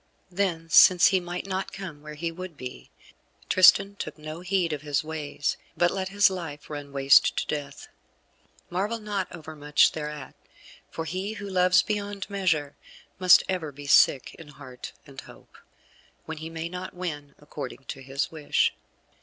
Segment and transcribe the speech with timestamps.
[0.31, 2.89] Then since he might not come where he would be,
[3.49, 7.87] Tristan took no heed to his ways, but let his life run waste to Death.
[8.71, 10.33] Marvel not overmuch thereat,
[10.89, 12.75] for he who loves beyond measure
[13.19, 15.55] must ever be sick in heart and hope,
[16.25, 18.73] when he may not win according to his wish.